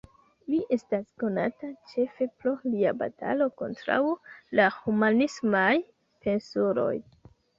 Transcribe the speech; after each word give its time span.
Li 0.51 0.59
estas 0.75 1.03
konata 1.23 1.67
ĉefe 1.89 2.27
pro 2.43 2.53
lia 2.69 2.93
batalo 3.03 3.47
kontraŭ 3.63 3.99
la 4.61 4.65
humanismaj 4.77 5.71
pensuloj. 6.25 6.93